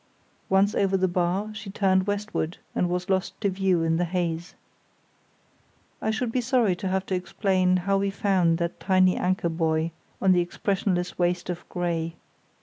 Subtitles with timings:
[0.49, 4.55] Once over the bar, she turned westward and was lost to view in the haze.
[6.01, 9.93] I should be sorry to have to explain how we found that tiny anchor buoy,
[10.19, 12.15] on the expressionless waste of grey.